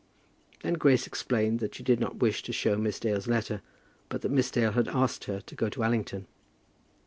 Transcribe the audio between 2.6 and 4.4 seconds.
Miss Dale's letter, but that